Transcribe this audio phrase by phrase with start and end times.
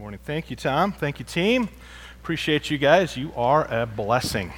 [0.00, 0.20] morning.
[0.24, 0.92] Thank you, Tom.
[0.92, 1.68] Thank you, team.
[2.22, 3.18] Appreciate you guys.
[3.18, 4.50] You are a blessing.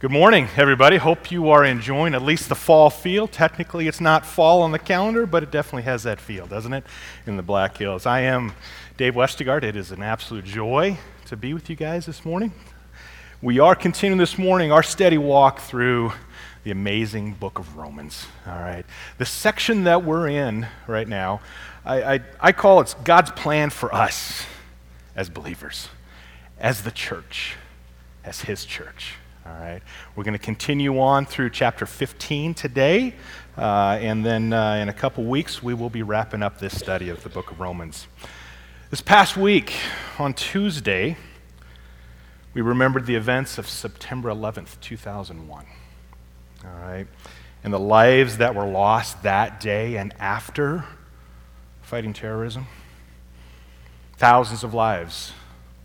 [0.00, 0.96] Good morning, everybody.
[0.96, 3.28] Hope you are enjoying at least the fall feel.
[3.28, 6.84] Technically, it's not fall on the calendar, but it definitely has that feel, doesn't it?
[7.24, 8.04] In the Black Hills.
[8.04, 8.54] I am
[8.96, 9.62] Dave Westergaard.
[9.62, 12.52] It is an absolute joy to be with you guys this morning.
[13.40, 16.12] We are continuing this morning our steady walk through
[16.66, 18.26] the amazing book of Romans.
[18.44, 18.84] All right.
[19.18, 21.40] The section that we're in right now
[21.84, 24.44] I, I, I call it God's plan for us
[25.14, 25.88] as believers,
[26.58, 27.54] as the church,
[28.24, 29.14] as His church.
[29.46, 29.80] All right.
[30.16, 33.14] We're going to continue on through chapter 15 today,
[33.56, 37.10] uh, and then uh, in a couple weeks, we will be wrapping up this study
[37.10, 38.08] of the book of Romans.
[38.90, 39.72] This past week,
[40.18, 41.16] on Tuesday,
[42.54, 45.66] we remembered the events of September 11th, 2001.
[46.66, 47.06] All right.
[47.62, 50.84] And the lives that were lost that day and after
[51.82, 52.66] fighting terrorism.
[54.16, 55.32] Thousands of lives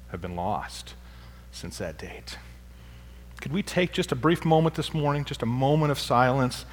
[0.09, 0.95] have been lost
[1.51, 2.37] since that date.
[3.39, 6.65] Could we take just a brief moment this morning, just a moment of silence,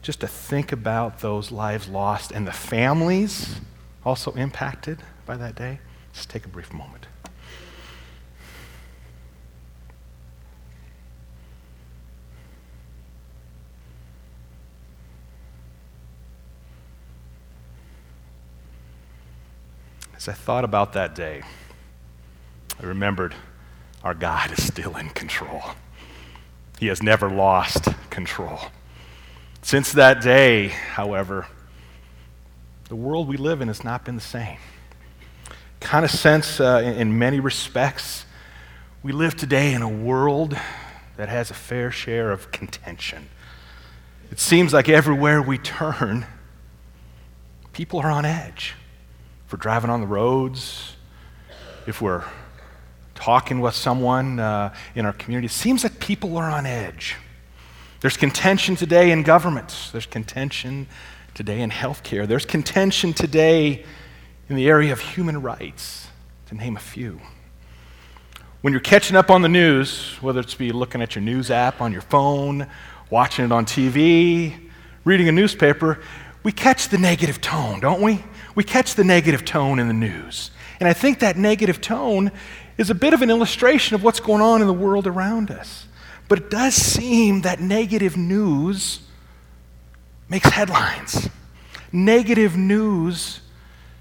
[0.00, 3.60] just to think about those lives lost and the families
[4.04, 5.80] also impacted by that day?
[6.12, 7.06] Just take a brief moment.
[20.22, 21.42] As I thought about that day,
[22.80, 23.34] I remembered
[24.04, 25.62] our God is still in control.
[26.78, 28.60] He has never lost control.
[29.62, 31.48] Since that day, however,
[32.88, 34.58] the world we live in has not been the same.
[35.80, 38.24] Kind of sense, uh, in, in many respects,
[39.02, 40.56] we live today in a world
[41.16, 43.26] that has a fair share of contention.
[44.30, 46.26] It seems like everywhere we turn,
[47.72, 48.76] people are on edge
[49.52, 50.96] we're driving on the roads,
[51.86, 52.24] if we're
[53.14, 57.16] talking with someone uh, in our community, it seems like people are on edge.
[58.00, 60.86] There's contention today in governments, there's contention
[61.34, 63.84] today in healthcare, there's contention today
[64.48, 66.08] in the area of human rights,
[66.46, 67.20] to name a few.
[68.62, 71.80] When you're catching up on the news, whether it's be looking at your news app
[71.80, 72.66] on your phone,
[73.10, 74.70] watching it on TV,
[75.04, 76.00] reading a newspaper,
[76.42, 78.24] we catch the negative tone, don't we?
[78.54, 80.50] We catch the negative tone in the news.
[80.80, 82.32] And I think that negative tone
[82.78, 85.86] is a bit of an illustration of what's going on in the world around us.
[86.28, 89.00] But it does seem that negative news
[90.28, 91.28] makes headlines.
[91.92, 93.40] Negative news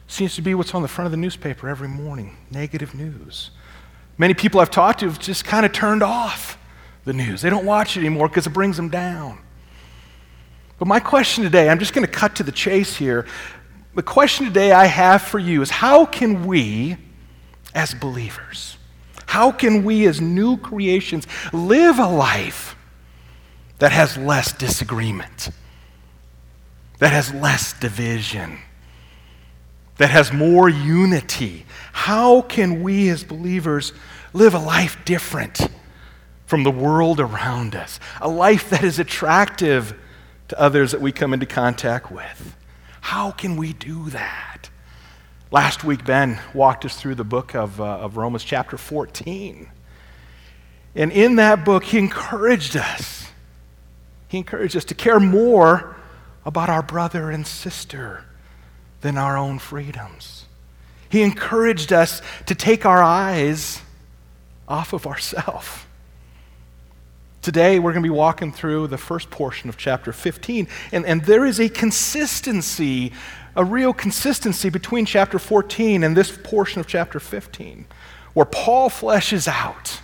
[0.07, 2.37] seems to be what's on the front of the newspaper every morning.
[2.49, 3.51] Negative news.
[4.17, 6.57] Many people I've talked to have just kind of turned off
[7.05, 7.41] the news.
[7.41, 9.39] They don't watch it anymore because it brings them down.
[10.79, 13.25] But my question today, I'm just going to cut to the chase here
[13.93, 16.97] the question today I have for you is how can we,
[17.73, 18.77] as believers,
[19.25, 22.75] how can we, as new creations, live a life
[23.79, 25.49] that has less disagreement,
[26.99, 28.59] that has less division,
[29.97, 31.65] that has more unity?
[31.91, 33.93] How can we, as believers,
[34.33, 35.67] live a life different
[36.45, 37.99] from the world around us?
[38.21, 39.97] A life that is attractive
[40.47, 42.55] to others that we come into contact with?
[43.01, 44.69] How can we do that?
[45.51, 49.69] Last week, Ben walked us through the book of, uh, of Romans, chapter 14.
[50.95, 53.27] And in that book, he encouraged us.
[54.29, 55.97] He encouraged us to care more
[56.45, 58.23] about our brother and sister
[59.01, 60.45] than our own freedoms.
[61.09, 63.81] He encouraged us to take our eyes
[64.67, 65.85] off of ourselves
[67.41, 71.23] Today, we're going to be walking through the first portion of chapter 15, and, and
[71.23, 73.13] there is a consistency,
[73.55, 77.87] a real consistency between chapter 14 and this portion of chapter 15,
[78.33, 80.01] where Paul fleshes out,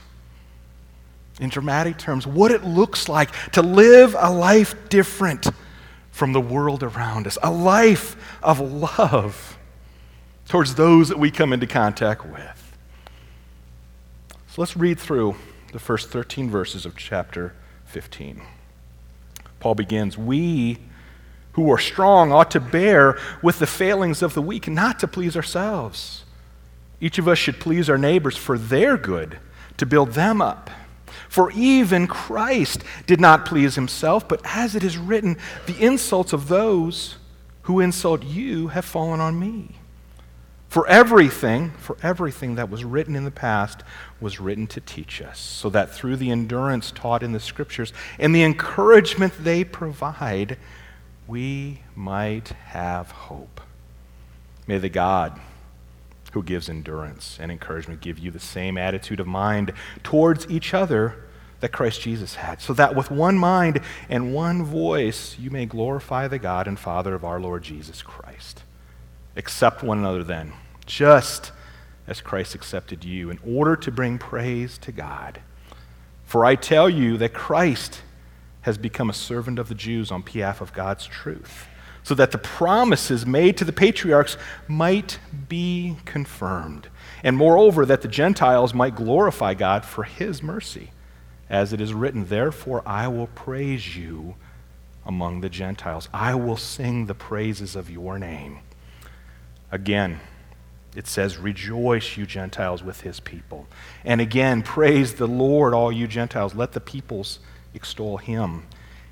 [1.39, 5.45] in dramatic terms, what it looks like to live a life different
[6.09, 9.59] from the world around us, a life of love
[10.47, 12.77] towards those that we come into contact with.
[14.47, 15.35] So let's read through
[15.71, 17.53] the first 13 verses of chapter
[17.85, 18.41] 15.
[19.59, 20.77] Paul begins We
[21.53, 25.35] who are strong ought to bear with the failings of the weak, not to please
[25.35, 26.23] ourselves.
[27.01, 29.39] Each of us should please our neighbors for their good,
[29.77, 30.69] to build them up.
[31.29, 36.47] For even Christ did not please himself, but as it is written, the insults of
[36.47, 37.17] those
[37.63, 39.75] who insult you have fallen on me.
[40.67, 43.83] For everything, for everything that was written in the past
[44.19, 48.35] was written to teach us, so that through the endurance taught in the scriptures and
[48.35, 50.57] the encouragement they provide,
[51.25, 53.61] we might have hope.
[54.67, 55.39] May the God
[56.33, 59.73] who gives endurance and encouragement, give you the same attitude of mind
[60.03, 61.15] towards each other
[61.61, 66.27] that Christ Jesus had, so that with one mind and one voice you may glorify
[66.27, 68.63] the God and Father of our Lord Jesus Christ.
[69.37, 70.51] Accept one another then,
[70.87, 71.51] just
[72.07, 75.41] as Christ accepted you, in order to bring praise to God.
[76.25, 78.01] For I tell you that Christ
[78.61, 81.67] has become a servant of the Jews on behalf of God's truth,
[82.03, 84.37] so that the promises made to the patriarchs
[84.67, 86.87] might be confirmed,
[87.23, 90.91] and moreover, that the Gentiles might glorify God for his mercy.
[91.49, 94.35] As it is written, Therefore I will praise you
[95.05, 98.59] among the Gentiles, I will sing the praises of your name.
[99.71, 100.19] Again,
[100.95, 103.67] it says, Rejoice, you Gentiles, with his people.
[104.05, 106.55] And again, praise the Lord, all you Gentiles.
[106.55, 107.39] Let the peoples
[107.73, 108.63] extol him.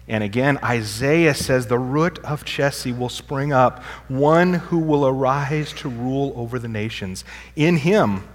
[0.08, 5.74] And again, Isaiah says, The root of Jesse will spring up, one who will arise
[5.74, 7.26] to rule over the nations.
[7.56, 8.28] In him,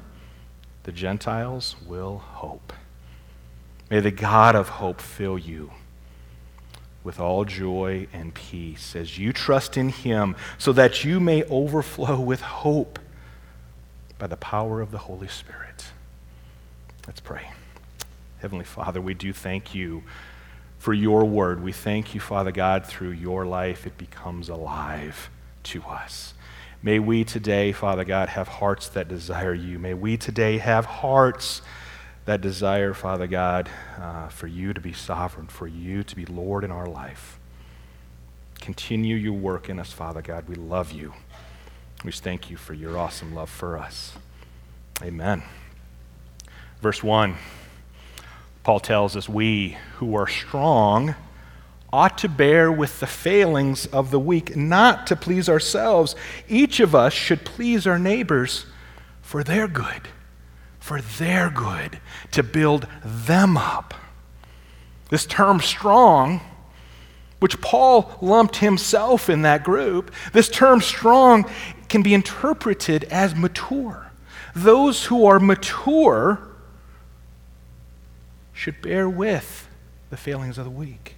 [0.83, 2.73] the Gentiles will hope.
[3.91, 5.73] May the God of hope fill you
[7.03, 12.21] with all joy and peace as you trust in him, so that you may overflow
[12.21, 12.99] with hope
[14.19, 15.87] by the power of the Holy Spirit.
[17.07, 17.51] Let's pray.
[18.41, 20.03] Heavenly Father, we do thank you
[20.79, 21.63] for your word.
[21.63, 25.31] We thank you, Father God, through your life it becomes alive
[25.65, 26.35] to us.
[26.83, 29.79] May we today, Father God, have hearts that desire you.
[29.79, 31.61] May we today have hearts
[32.31, 33.69] that desire, Father God,
[33.99, 37.41] uh, for you to be sovereign, for you to be Lord in our life.
[38.61, 40.49] Continue your work in us, Father God.
[40.49, 41.13] We love you.
[42.05, 44.13] We thank you for your awesome love for us.
[45.03, 45.43] Amen.
[46.81, 47.35] Verse 1,
[48.63, 51.17] Paul tells us, We who are strong
[51.93, 56.15] ought to bear with the failings of the weak, not to please ourselves.
[56.49, 58.67] Each of us should please our neighbors
[59.21, 60.03] for their good
[60.81, 62.01] for their good,
[62.33, 63.95] to build them up.
[65.11, 66.41] This term strong,
[67.39, 71.49] which Paul lumped himself in that group, this term strong
[71.89, 74.11] can be interpreted as mature.
[74.55, 76.41] Those who are mature
[78.53, 79.69] should bear with
[80.11, 81.17] the failings of the weak.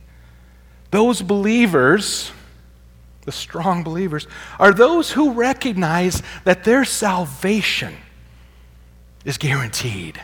[0.90, 2.30] Those believers,
[3.24, 4.26] the strong believers,
[4.58, 7.96] are those who recognize that their salvation
[9.24, 10.20] is guaranteed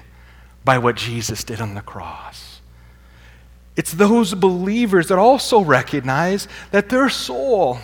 [0.64, 2.60] by what Jesus did on the cross.
[3.76, 7.78] It's those believers that also recognize that their soul,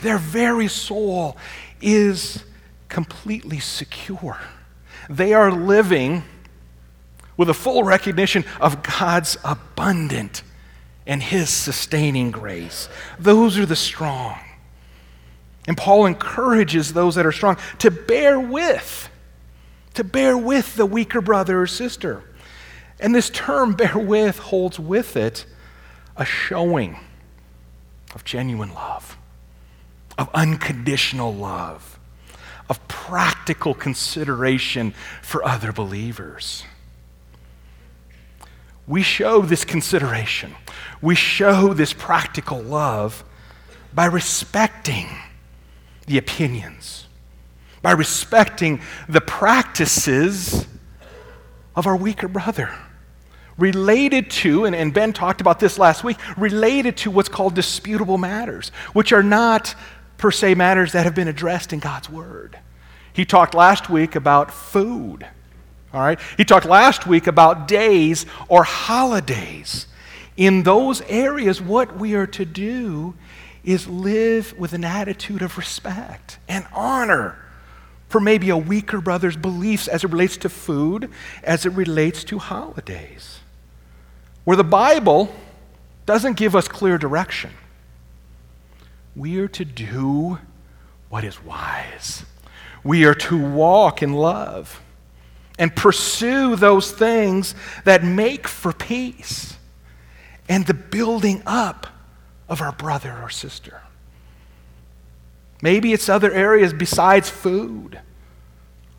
[0.00, 1.36] their very soul,
[1.80, 2.44] is
[2.88, 4.38] completely secure.
[5.10, 6.22] They are living
[7.36, 10.42] with a full recognition of God's abundant
[11.06, 12.88] and His sustaining grace.
[13.18, 14.38] Those are the strong.
[15.68, 19.10] And Paul encourages those that are strong to bear with
[19.96, 22.22] to bear with the weaker brother or sister.
[23.00, 25.46] And this term, bear with, holds with it
[26.16, 26.98] a showing
[28.14, 29.18] of genuine love,
[30.16, 31.98] of unconditional love,
[32.68, 36.64] of practical consideration for other believers.
[38.86, 40.54] We show this consideration,
[41.02, 43.24] we show this practical love
[43.92, 45.08] by respecting
[46.06, 47.05] the opinions
[47.86, 50.66] by respecting the practices
[51.76, 52.74] of our weaker brother.
[53.58, 58.18] Related to, and, and Ben talked about this last week, related to what's called disputable
[58.18, 59.76] matters, which are not
[60.18, 62.58] per se matters that have been addressed in God's Word.
[63.12, 65.24] He talked last week about food.
[65.94, 66.18] All right?
[66.36, 69.86] He talked last week about days or holidays.
[70.36, 73.14] In those areas, what we are to do
[73.62, 77.45] is live with an attitude of respect and honor
[78.08, 81.10] for maybe a weaker brother's beliefs as it relates to food,
[81.42, 83.40] as it relates to holidays.
[84.44, 85.34] Where the Bible
[86.06, 87.50] doesn't give us clear direction,
[89.16, 90.38] we are to do
[91.08, 92.24] what is wise.
[92.84, 94.80] We are to walk in love
[95.58, 99.56] and pursue those things that make for peace
[100.48, 101.86] and the building up
[102.48, 103.80] of our brother or sister.
[105.66, 107.98] Maybe it's other areas besides food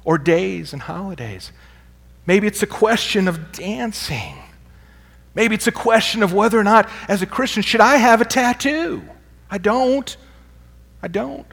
[0.04, 1.54] or days and holidays.
[2.26, 4.36] Maybe it's a question of dancing.
[5.34, 8.26] Maybe it's a question of whether or not, as a Christian, should I have a
[8.26, 9.02] tattoo?
[9.50, 10.18] I don't.
[11.02, 11.48] I don't.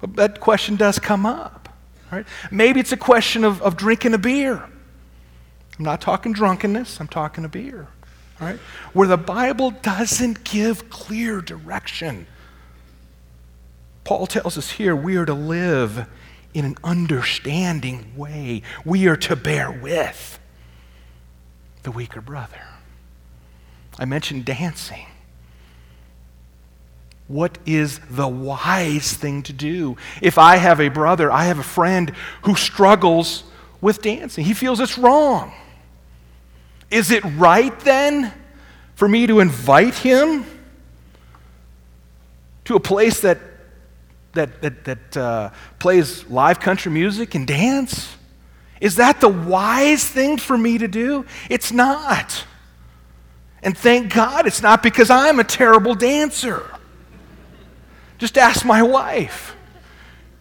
[0.00, 1.68] But that question does come up.
[2.10, 2.26] Right?
[2.50, 4.56] Maybe it's a question of, of drinking a beer.
[5.78, 7.86] I'm not talking drunkenness, I'm talking a beer.
[8.40, 8.58] Right?
[8.94, 12.26] Where the Bible doesn't give clear direction.
[14.10, 16.08] Paul tells us here we are to live
[16.52, 18.62] in an understanding way.
[18.84, 20.40] We are to bear with
[21.84, 22.60] the weaker brother.
[24.00, 25.06] I mentioned dancing.
[27.28, 29.96] What is the wise thing to do?
[30.20, 32.12] If I have a brother, I have a friend
[32.42, 33.44] who struggles
[33.80, 35.52] with dancing, he feels it's wrong.
[36.90, 38.32] Is it right then
[38.96, 40.44] for me to invite him
[42.64, 43.38] to a place that,
[44.32, 48.16] that, that, that uh, plays live country music and dance?
[48.80, 51.26] Is that the wise thing for me to do?
[51.48, 52.44] It's not.
[53.62, 56.64] And thank God it's not because I'm a terrible dancer.
[58.18, 59.54] Just ask my wife.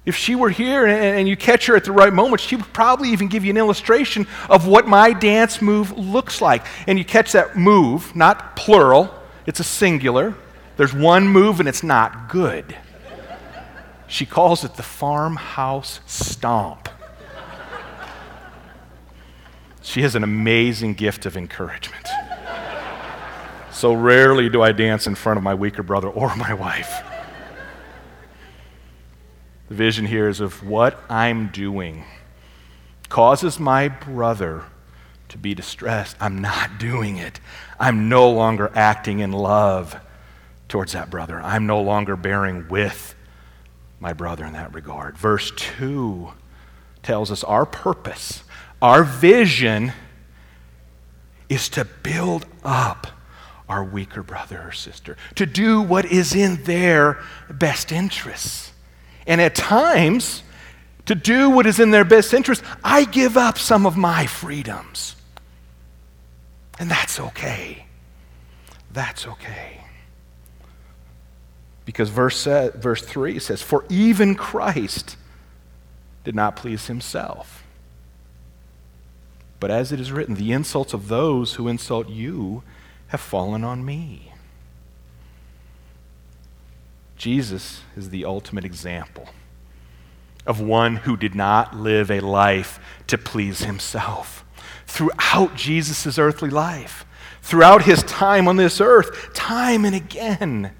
[0.05, 3.09] If she were here and, you catch her at the right moment, she would probably
[3.09, 6.65] even give you an illustration of what my dance move looks like.
[6.87, 9.13] And you catch that move, not plural,
[9.45, 10.33] it's a singular.
[10.77, 12.75] There's one move and it's not good.
[14.09, 16.89] She calls it the farmhouse stomp.
[19.81, 22.07] She has an amazing gift of encouragement.
[23.71, 27.03] So rarely do I dance in front of my weaker brother or my wife.
[29.69, 32.03] The vision here is of what I'm doing
[33.09, 34.63] causes my brother
[35.29, 36.17] to be distressed.
[36.19, 37.39] I'm not doing it.
[37.79, 39.99] I'm no longer acting in love
[40.67, 41.39] towards that brother.
[41.41, 43.15] I'm no longer bearing with
[43.99, 45.17] my brother in that regard.
[45.17, 46.31] Verse 2
[47.03, 48.43] tells us our purpose
[48.81, 49.91] our vision
[51.49, 53.07] is to build up
[53.67, 58.71] our weaker brother or sister, to do what is in their best interests.
[59.27, 60.43] And at times,
[61.05, 65.15] to do what is in their best interest, I give up some of my freedoms.
[66.79, 67.85] And that's okay.
[68.91, 69.83] That's okay.
[71.89, 75.17] Because verse, uh, verse 3 says, For even Christ
[76.23, 77.59] did not please himself
[79.59, 82.63] but as it is written, the insults of those who insult you
[83.07, 84.31] have fallen on me.
[87.17, 89.27] Jesus is the ultimate example
[90.45, 94.45] of one who did not live a life to please himself.
[94.87, 97.05] Throughout Jesus' earthly life,
[97.41, 100.71] throughout his time on this earth, time and again,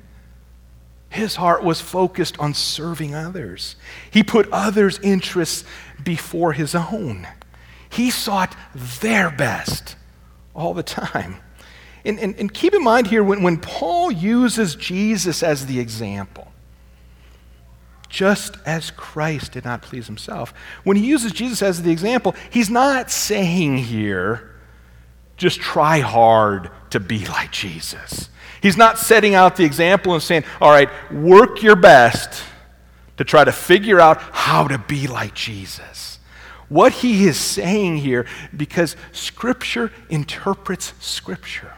[1.09, 3.75] his heart was focused on serving others.
[4.11, 5.63] He put others' interests
[6.03, 7.27] before his own.
[7.89, 9.95] He sought their best
[10.53, 11.37] all the time.
[12.05, 16.51] And, and, and keep in mind here when, when Paul uses Jesus as the example,
[18.07, 22.69] just as Christ did not please himself, when he uses Jesus as the example, he's
[22.69, 24.55] not saying here,
[25.37, 28.29] just try hard to be like Jesus.
[28.61, 32.43] He's not setting out the example and saying, all right, work your best
[33.17, 36.09] to try to figure out how to be like Jesus
[36.69, 38.25] what he is saying here
[38.55, 41.73] because Scripture interprets Scripture.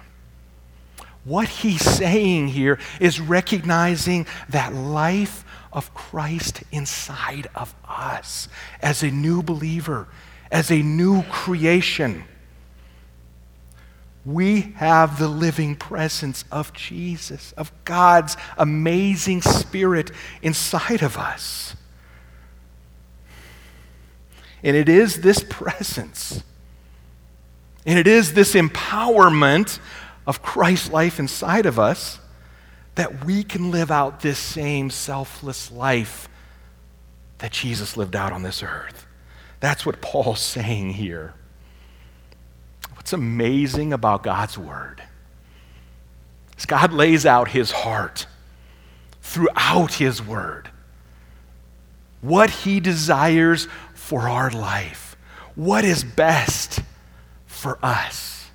[1.23, 8.49] What he's saying here is recognizing that life of Christ inside of us
[8.81, 10.07] as a new believer,
[10.51, 12.25] as a new creation.
[14.23, 20.11] We have the living presence of Jesus, of God's amazing Spirit
[20.41, 21.75] inside of us.
[24.63, 26.43] And it is this presence,
[27.83, 29.79] and it is this empowerment
[30.27, 32.19] of Christ's life inside of us
[32.93, 36.29] that we can live out this same selfless life
[37.39, 39.07] that Jesus lived out on this earth.
[39.61, 41.33] That's what Paul's saying here.
[43.11, 45.03] What's amazing about God's Word
[46.57, 48.25] is God lays out His heart
[49.21, 50.69] throughout His Word.
[52.21, 55.17] What He desires for our life,
[55.55, 56.79] what is best
[57.47, 58.49] for us.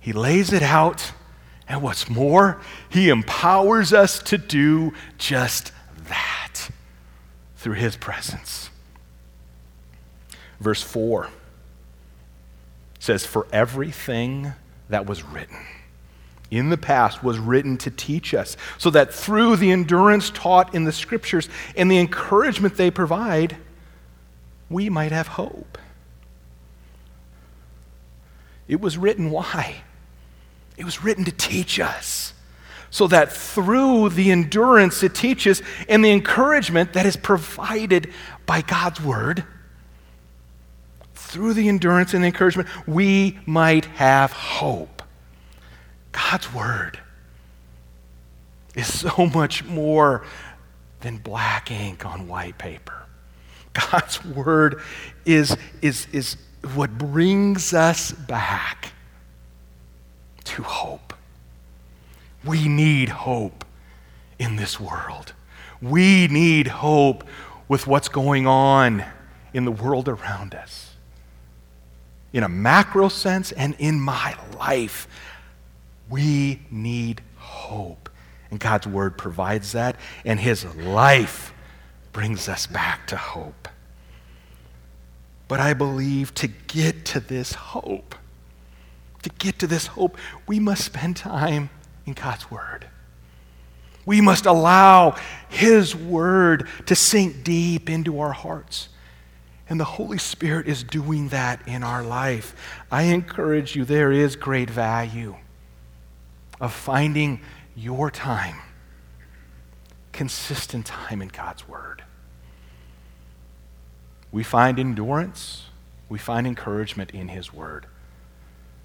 [0.00, 1.12] He lays it out,
[1.68, 5.70] and what's more, He empowers us to do just
[6.08, 6.70] that
[7.54, 8.68] through His presence.
[10.58, 11.30] Verse 4
[13.00, 14.52] says, For everything
[14.88, 15.56] that was written
[16.52, 20.84] in the past was written to teach us, so that through the endurance taught in
[20.84, 23.56] the scriptures and the encouragement they provide,
[24.68, 25.78] we might have hope.
[28.68, 29.82] It was written why?
[30.76, 32.34] It was written to teach us.
[32.92, 38.12] So that through the endurance it teaches and the encouragement that is provided
[38.46, 39.44] by God's word,
[41.30, 45.02] through the endurance and the encouragement, we might have hope.
[46.12, 46.98] God's Word
[48.74, 50.24] is so much more
[51.00, 53.00] than black ink on white paper.
[53.72, 54.80] God's word
[55.24, 56.36] is, is, is
[56.74, 58.92] what brings us back
[60.44, 61.14] to hope.
[62.44, 63.64] We need hope
[64.38, 65.34] in this world.
[65.80, 67.24] We need hope
[67.68, 69.04] with what's going on
[69.54, 70.89] in the world around us.
[72.32, 75.08] In a macro sense and in my life,
[76.08, 78.08] we need hope.
[78.50, 81.52] And God's word provides that, and his life
[82.12, 83.68] brings us back to hope.
[85.50, 88.14] But I believe to get to this hope,
[89.22, 91.70] to get to this hope, we must spend time
[92.06, 92.86] in God's Word.
[94.06, 95.16] We must allow
[95.48, 98.89] His Word to sink deep into our hearts.
[99.70, 102.56] And the Holy Spirit is doing that in our life.
[102.90, 105.36] I encourage you, there is great value
[106.60, 107.40] of finding
[107.76, 108.56] your time,
[110.12, 112.02] consistent time in God's Word.
[114.32, 115.66] We find endurance,
[116.08, 117.86] we find encouragement in His Word.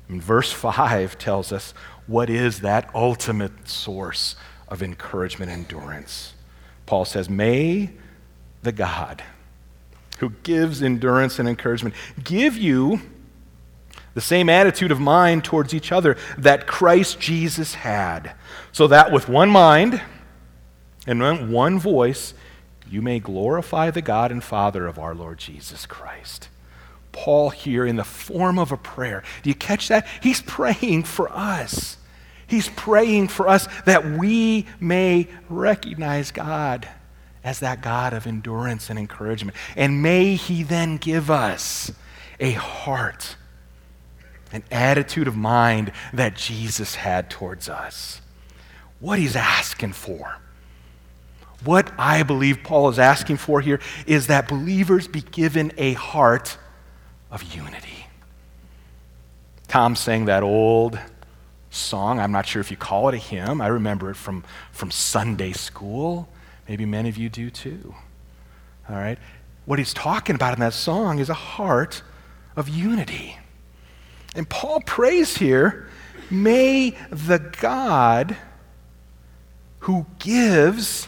[0.08, 1.74] And verse 5 tells us
[2.06, 4.36] what is that ultimate source
[4.68, 6.36] of encouragement and endurance.
[6.86, 7.90] Paul says, May
[8.62, 9.24] the God
[10.20, 11.94] who gives endurance and encouragement
[12.24, 13.02] give you
[14.14, 18.34] the same attitude of mind towards each other that Christ Jesus had,
[18.72, 20.02] so that with one mind
[21.06, 22.34] and one voice
[22.90, 26.50] you may glorify the God and Father of our Lord Jesus Christ.
[27.12, 29.24] Paul here in the form of a prayer.
[29.44, 30.08] Do you catch that?
[30.22, 31.98] He's praying for us.
[32.48, 36.88] He's praying for us that we may recognize God
[37.46, 39.56] as that God of endurance and encouragement.
[39.78, 41.92] And may He then give us
[42.40, 43.38] a heart,
[44.52, 48.20] an attitude of mind that Jesus had towards us.
[49.00, 50.40] What He's asking for.
[51.64, 56.58] What I believe Paul is asking for here is that believers be given a heart
[57.32, 58.08] of unity.
[59.68, 61.00] Tom sang that old
[61.70, 62.20] song.
[62.20, 63.62] I'm not sure if you call it a hymn.
[63.62, 66.28] I remember it from, from Sunday school.
[66.68, 67.96] Maybe many of you do too.
[68.90, 69.18] All right?
[69.66, 72.04] What he's talking about in that song is a heart
[72.56, 73.38] of unity.
[74.36, 75.90] And Paul prays here
[76.30, 78.36] may the God
[79.80, 81.08] who gives,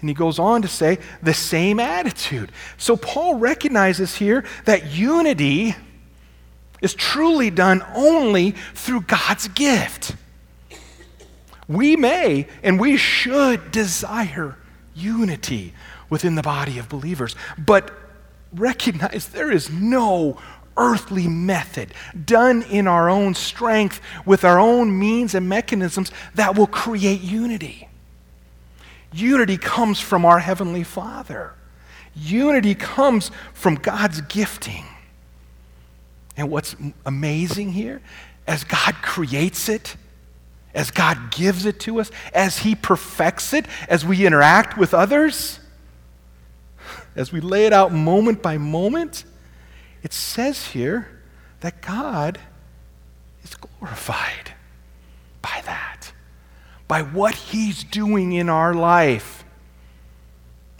[0.00, 2.50] and he goes on to say, the same attitude.
[2.76, 5.76] So Paul recognizes here that unity
[6.82, 10.16] is truly done only through God's gift.
[11.68, 14.56] We may and we should desire
[14.94, 15.74] unity
[16.08, 17.92] within the body of believers, but
[18.52, 20.38] recognize there is no
[20.76, 21.92] earthly method
[22.24, 27.88] done in our own strength with our own means and mechanisms that will create unity.
[29.12, 31.54] Unity comes from our Heavenly Father.
[32.14, 34.84] Unity comes from God's gifting.
[36.36, 36.76] And what's
[37.06, 38.02] amazing here,
[38.46, 39.96] as God creates it,
[40.76, 45.58] as God gives it to us, as He perfects it, as we interact with others,
[47.16, 49.24] as we lay it out moment by moment,
[50.02, 51.08] it says here
[51.60, 52.38] that God
[53.42, 54.52] is glorified
[55.40, 56.12] by that,
[56.86, 59.44] by what He's doing in our life.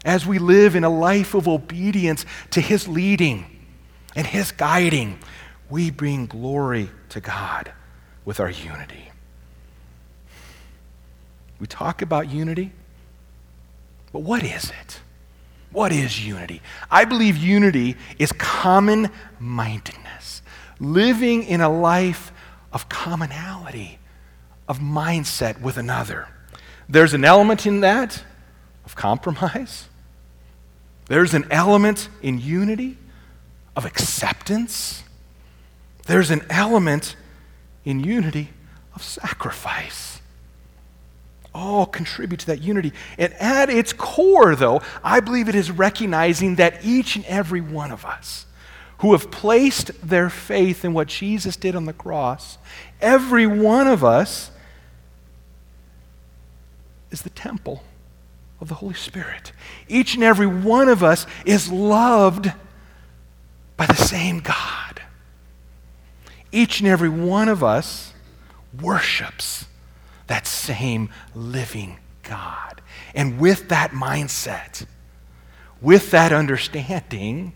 [0.04, 3.46] As we live in a life of obedience to His leading
[4.14, 5.18] and His guiding,
[5.70, 7.72] we bring glory to God
[8.26, 9.10] with our unity.
[11.58, 12.72] We talk about unity,
[14.12, 15.00] but what is it?
[15.72, 16.62] What is unity?
[16.90, 20.42] I believe unity is common mindedness,
[20.78, 22.32] living in a life
[22.72, 23.98] of commonality,
[24.68, 26.28] of mindset with another.
[26.88, 28.22] There's an element in that
[28.84, 29.88] of compromise,
[31.08, 32.98] there's an element in unity
[33.74, 35.04] of acceptance
[36.06, 37.16] there's an element
[37.84, 38.50] in unity
[38.94, 40.20] of sacrifice.
[41.56, 42.92] All contribute to that unity.
[43.18, 47.90] And at its core, though, I believe it is recognizing that each and every one
[47.90, 48.46] of us
[48.98, 52.58] who have placed their faith in what Jesus did on the cross,
[53.00, 54.50] every one of us
[57.10, 57.82] is the temple
[58.60, 59.52] of the Holy Spirit.
[59.88, 62.52] Each and every one of us is loved
[63.76, 64.86] by the same God
[66.56, 68.14] each and every one of us
[68.80, 69.66] worships
[70.26, 72.80] that same living God.
[73.14, 74.86] And with that mindset,
[75.80, 77.52] with that understanding,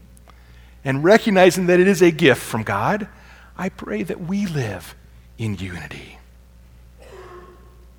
[0.84, 3.08] and recognizing that it is a gift from God,
[3.56, 4.94] I pray that we live
[5.36, 6.18] in unity.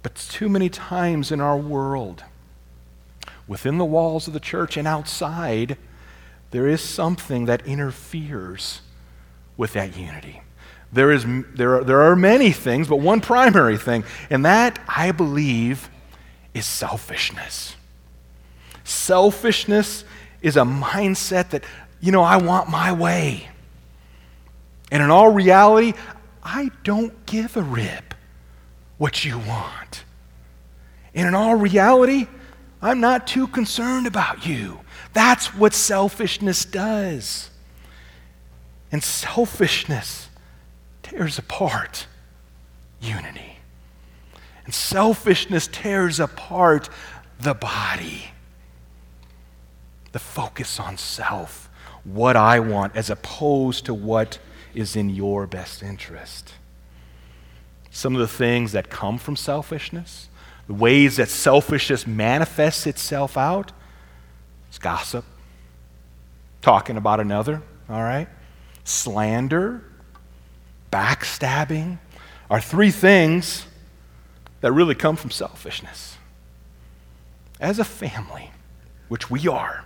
[0.03, 2.23] But too many times in our world,
[3.47, 5.77] within the walls of the church and outside,
[6.51, 8.81] there is something that interferes
[9.57, 10.41] with that unity.
[10.93, 11.25] There, is,
[11.56, 15.89] there, are, there are many things, but one primary thing, and that, I believe,
[16.54, 17.75] is selfishness.
[18.84, 20.04] Selfishness
[20.41, 21.63] is a mindset that,
[22.01, 23.47] you know, I want my way.
[24.91, 25.93] And in all reality,
[26.43, 28.13] I don't give a rip
[28.97, 30.04] what you want.
[31.13, 32.27] And in all reality,
[32.82, 34.82] I'm not too concerned about you.
[35.13, 37.49] That's what selfishness does.
[38.91, 40.30] And selfishness
[41.12, 42.08] tears apart
[43.02, 43.58] unity.
[44.65, 46.89] And selfishness tears apart
[47.39, 48.32] the body.
[50.12, 51.69] The focus on self,
[52.04, 54.39] what I want, as opposed to what
[54.74, 56.54] is in your best interest.
[57.89, 60.30] Some of the things that come from selfishness,
[60.67, 63.71] the ways that selfishness manifests itself out,
[64.71, 65.26] is gossip,
[66.62, 68.30] talking about another, all right?
[68.84, 69.84] Slander,
[70.91, 71.99] backstabbing
[72.49, 73.65] are three things
[74.62, 76.17] that really come from selfishness.
[77.60, 78.51] As a family,
[79.08, 79.86] which we are,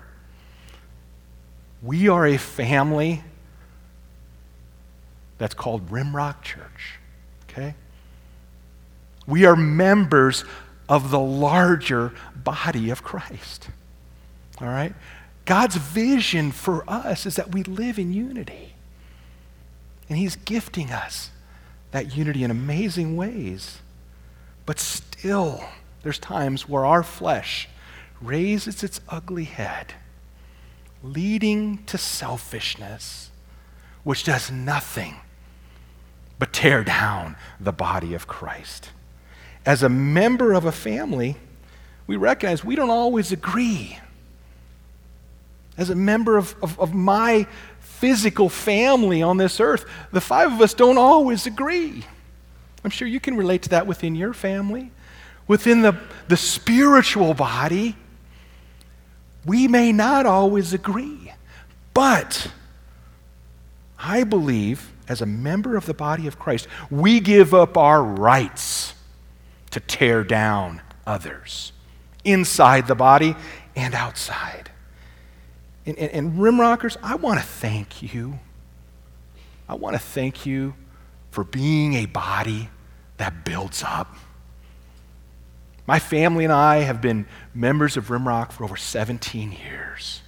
[1.81, 3.23] we are a family
[5.37, 6.99] that's called Rimrock Church.
[7.49, 7.75] Okay?
[9.27, 10.45] We are members
[10.87, 13.69] of the larger body of Christ.
[14.61, 14.93] All right?
[15.45, 18.74] God's vision for us is that we live in unity.
[20.09, 21.31] And He's gifting us
[21.91, 23.79] that unity in amazing ways.
[24.65, 25.63] But still,
[26.03, 27.69] there's times where our flesh
[28.21, 29.93] raises its ugly head,
[31.03, 33.31] leading to selfishness,
[34.03, 35.15] which does nothing
[36.37, 38.89] but tear down the body of Christ.
[39.65, 41.37] As a member of a family,
[42.07, 43.97] we recognize we don't always agree.
[45.77, 47.47] As a member of, of, of, my
[47.99, 52.03] physical family on this earth, the five of us don't always agree.
[52.83, 54.91] I'm sure you can relate to that within your family.
[55.47, 57.95] Within the, the spiritual body,
[59.45, 61.31] we may not always agree.
[61.93, 62.51] But
[63.97, 68.93] I believe as a member of the body of Christ, we give up our rights
[69.71, 71.71] to tear down others
[72.23, 73.35] inside the body
[73.75, 74.71] and outside.
[75.85, 78.39] And, and, and Rimrockers, I want to thank you.
[79.67, 80.75] I want to thank you
[81.31, 82.69] for being a body
[83.17, 84.15] that builds up.
[85.87, 90.21] My family and I have been members of Rimrock for over 17 years.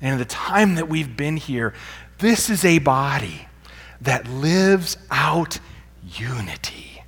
[0.00, 1.72] And in the time that we've been here,
[2.18, 3.48] this is a body
[4.00, 5.58] that lives out
[6.18, 7.02] unity,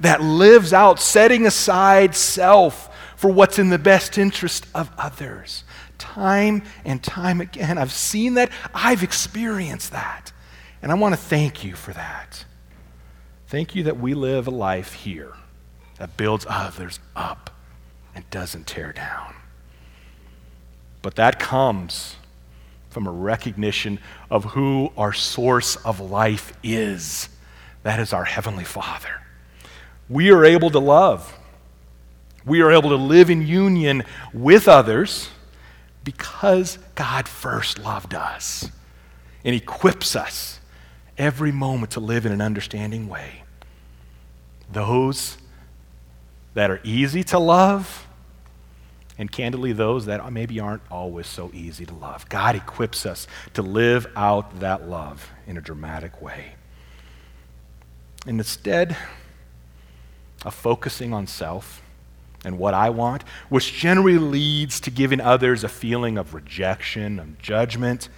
[0.00, 5.64] that lives out setting aside self for what's in the best interest of others.
[5.98, 10.32] Time and time again, I've seen that, I've experienced that.
[10.80, 12.44] And I want to thank you for that.
[13.48, 15.32] Thank you that we live a life here
[15.98, 17.50] that builds others up
[18.14, 19.34] and doesn't tear down.
[21.02, 22.16] But that comes
[22.90, 23.98] from a recognition
[24.30, 27.28] of who our source of life is.
[27.82, 29.22] That is our Heavenly Father.
[30.08, 31.36] We are able to love.
[32.44, 35.28] We are able to live in union with others
[36.08, 38.70] because God first loved us
[39.44, 40.58] and equips us
[41.18, 43.42] every moment to live in an understanding way.
[44.72, 45.36] Those
[46.54, 48.06] that are easy to love
[49.18, 52.26] and candidly, those that maybe aren't always so easy to love.
[52.30, 56.54] God equips us to live out that love in a dramatic way.
[58.26, 58.96] And instead
[60.42, 61.82] of focusing on self
[62.44, 67.38] and what I want, which generally leads to giving others a feeling of rejection, of
[67.38, 68.08] judgment,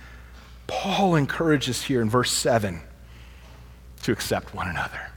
[0.66, 2.80] Paul encourages here in verse 7
[4.02, 5.10] to accept one another.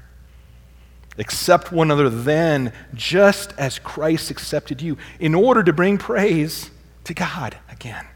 [1.17, 6.71] Accept one another then, just as Christ accepted you, in order to bring praise
[7.03, 8.07] to God again.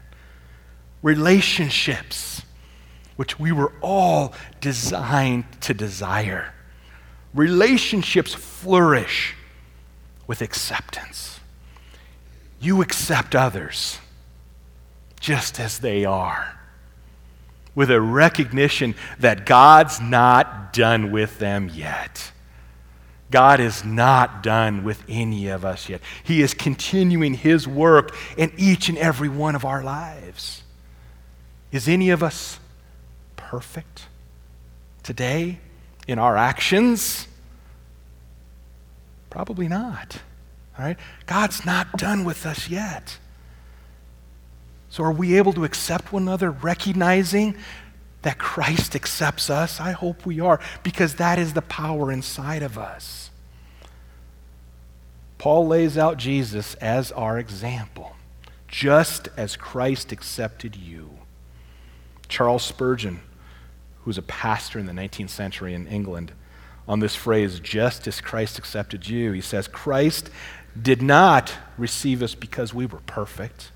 [1.00, 2.42] Relationships,
[3.14, 6.52] which we were all designed to desire.
[7.34, 9.36] Relationships flourish
[10.28, 11.40] with acceptance.
[12.60, 13.98] You accept others
[15.18, 16.56] just as they are,
[17.74, 22.30] with a recognition that God's not done with them yet.
[23.30, 26.00] God is not done with any of us yet.
[26.22, 30.62] He is continuing His work in each and every one of our lives.
[31.70, 32.58] Is any of us
[33.36, 34.06] perfect
[35.02, 35.58] today
[36.06, 37.27] in our actions?
[39.30, 40.20] Probably not.
[40.78, 40.96] All right?
[41.26, 43.18] God's not done with us yet.
[44.90, 47.56] So, are we able to accept one another, recognizing
[48.22, 49.80] that Christ accepts us?
[49.80, 53.30] I hope we are, because that is the power inside of us.
[55.36, 58.16] Paul lays out Jesus as our example,
[58.66, 61.10] just as Christ accepted you.
[62.28, 63.20] Charles Spurgeon,
[64.02, 66.32] who was a pastor in the 19th century in England,
[66.88, 70.30] on this phrase, just as Christ accepted you, he says, Christ
[70.80, 73.70] did not receive us because we were perfect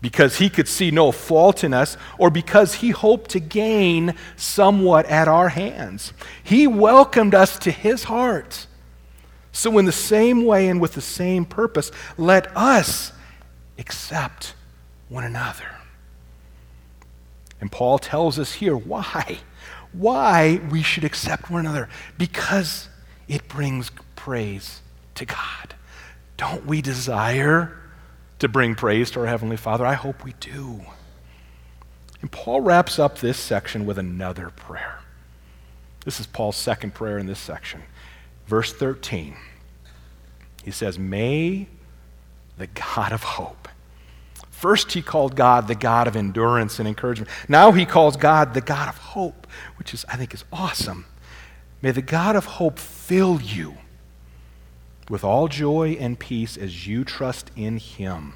[0.00, 5.06] because he could see no fault in us, or because he hoped to gain somewhat
[5.06, 6.12] at our hands.
[6.42, 8.66] He welcomed us to his heart.
[9.50, 13.12] So, in the same way and with the same purpose, let us
[13.76, 14.54] accept
[15.08, 15.66] one another.
[17.60, 19.38] And Paul tells us here why.
[19.98, 21.88] Why we should accept one another.
[22.16, 22.88] Because
[23.26, 24.80] it brings praise
[25.16, 25.74] to God.
[26.36, 27.76] Don't we desire
[28.38, 29.84] to bring praise to our Heavenly Father?
[29.84, 30.82] I hope we do.
[32.20, 35.00] And Paul wraps up this section with another prayer.
[36.04, 37.82] This is Paul's second prayer in this section.
[38.46, 39.36] Verse 13.
[40.64, 41.68] He says, May
[42.56, 43.67] the God of hope.
[44.58, 47.30] First, he called God the God of endurance and encouragement.
[47.48, 51.06] Now he calls God the God of hope, which is, I think, is awesome.
[51.80, 53.74] May the God of hope fill you
[55.08, 58.34] with all joy and peace as you trust in him,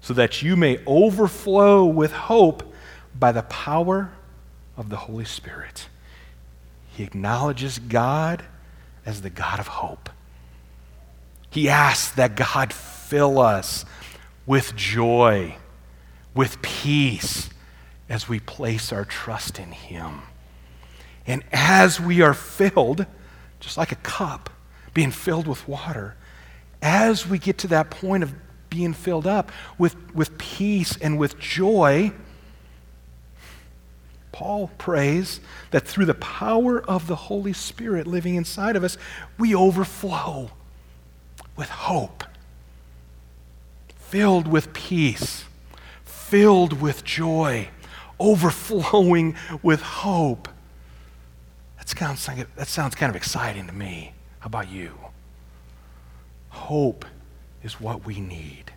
[0.00, 2.74] so that you may overflow with hope
[3.16, 4.10] by the power
[4.76, 5.88] of the Holy Spirit.
[6.88, 8.42] He acknowledges God
[9.06, 10.10] as the God of hope.
[11.48, 13.84] He asks that God fill us
[14.48, 15.54] with joy,
[16.34, 17.50] with peace,
[18.08, 20.22] as we place our trust in Him.
[21.26, 23.04] And as we are filled,
[23.60, 24.48] just like a cup,
[24.94, 26.16] being filled with water,
[26.80, 28.32] as we get to that point of
[28.70, 32.10] being filled up with, with peace and with joy,
[34.32, 35.40] Paul prays
[35.72, 38.96] that through the power of the Holy Spirit living inside of us,
[39.38, 40.52] we overflow
[41.54, 42.24] with hope,
[44.08, 45.44] filled with peace,
[46.04, 47.68] filled with joy,
[48.18, 50.48] overflowing with hope.
[51.76, 54.14] That sounds, that sounds kind of exciting to me.
[54.40, 54.92] How about you?
[56.48, 57.04] Hope
[57.62, 58.72] is what we need.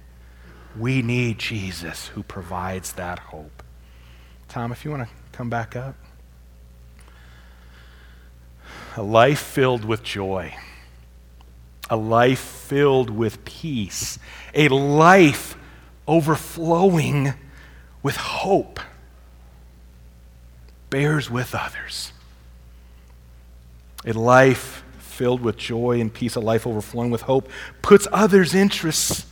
[0.78, 3.64] We need Jesus who provides that hope.
[4.50, 5.96] Tom, if you want to come back up.
[8.98, 10.54] A life filled with joy,
[11.92, 14.18] a life filled with peace,
[14.56, 15.58] a life
[16.08, 17.34] overflowing
[18.02, 18.80] with hope
[20.90, 22.14] bears with others.
[24.06, 27.50] A life filled with joy and peace, a life overflowing with hope,
[27.82, 29.26] puts others' interests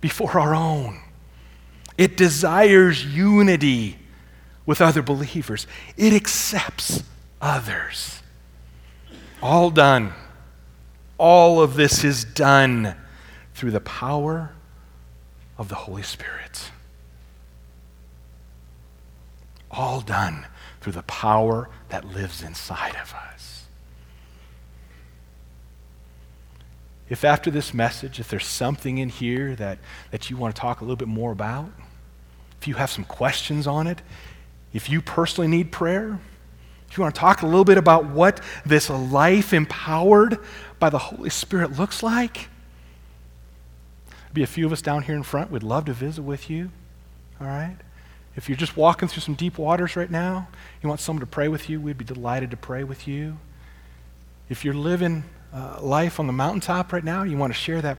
[0.00, 1.00] before our own.
[1.96, 3.98] It desires unity
[4.66, 7.04] with other believers, it accepts
[7.40, 8.20] others.
[9.40, 10.12] All done.
[11.22, 12.96] All of this is done
[13.54, 14.50] through the power
[15.56, 16.72] of the Holy Spirit.
[19.70, 20.46] All done
[20.80, 23.66] through the power that lives inside of us.
[27.08, 29.78] if after this message, if there's something in here that,
[30.10, 31.70] that you want to talk a little bit more about,
[32.58, 34.00] if you have some questions on it,
[34.72, 36.18] if you personally need prayer,
[36.88, 40.38] if you want to talk a little bit about what this life empowered
[40.82, 42.48] by the Holy Spirit looks like,
[44.08, 45.48] there'll be a few of us down here in front.
[45.48, 46.72] We'd love to visit with you.
[47.40, 47.76] All right?
[48.34, 50.48] If you're just walking through some deep waters right now,
[50.82, 53.38] you want someone to pray with you, we'd be delighted to pray with you.
[54.48, 55.22] If you're living
[55.54, 57.90] uh, life on the mountaintop right now, you want to share that